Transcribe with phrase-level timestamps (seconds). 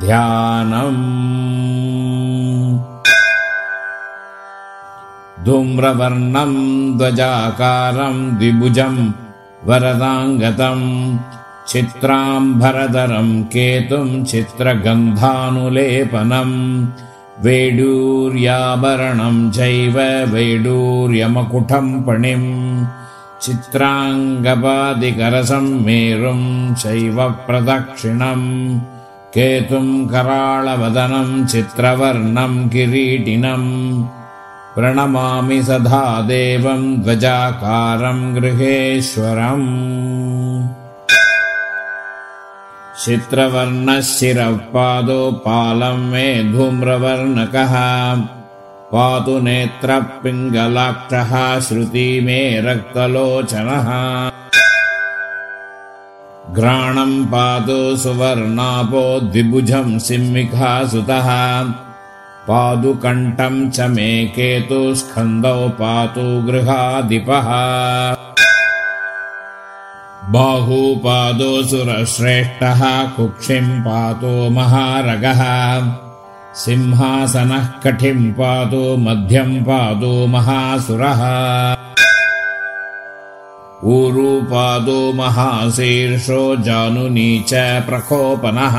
[0.00, 1.02] ध्यानम्।
[5.44, 6.58] धूम्रवर्णम्
[6.98, 9.00] ध्वजाकारम् द्विभुजम्
[9.68, 10.86] वरदाङ्गतम्
[11.68, 16.86] चित्राम्भरधरम् केतुम् चित्रगन्धानुलेपनम्
[17.44, 19.96] वेडूर्याभरणम् चैव
[20.34, 22.50] वैडूर्यमकुटम् पणिम्
[23.42, 28.48] चित्राङ्गपादिकरसम् मेरुम् चैव प्रदक्षिणम्
[29.34, 33.68] केतुम् कराळवदनम् चित्रवर्णम् किरीटिनम्
[34.74, 39.68] प्रणमामि सदा देवम् ध्वजाकारम् गृहेश्वरम्।
[43.04, 47.74] चित्रवर्णः शिरः पादो पालम् मे धूम्रवर्णकः
[48.92, 51.32] पातु नेत्रः पिङ्गलाक्षः
[51.68, 53.88] श्रुति मे रक्तलोचनः
[56.52, 61.28] घ्राणम् पातु सुवर्णापो द्विभुजम् सिंहिकासुतः।
[62.48, 67.48] पादुकण्ठम् च मे केतुस्कन्दौ पातु गृहाधिपः।
[70.32, 75.42] बाहूपादो सुरश्रेष्ठः कुक्षिम् पातु महारगः।
[76.54, 81.22] सिंहासनः कठिम् पातु मध्यम् पातु महासुरः
[83.84, 88.76] ऊरूपादो महाशीर्षो जानुनी च प्रकोपनः।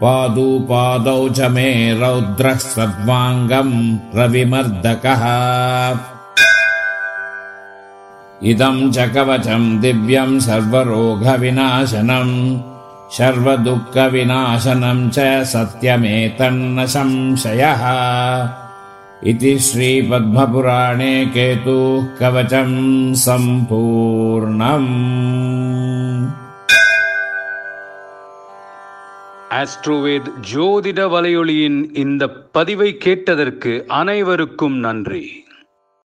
[0.00, 5.24] पादुपादौ च मे रौद्रः सर्वाङ्गम् रविमर्दकः।
[8.42, 12.60] इदम् च कवचम् दिव्यम् सर्वरोगविनाशनम्।
[13.12, 17.82] सर्वदुःखविनाशनम् च सत्यमेतन्न संशयः
[19.23, 22.75] इति श्रीपद्मपुराणे केतुः कवचम्
[23.25, 24.91] सम्पूर्णम्
[29.57, 35.23] ஆஸ்ட்ரோவேத் ஜோதிட வலையொலியின் இந்த பதிவை கேட்டதற்கு அனைவருக்கும் நன்றி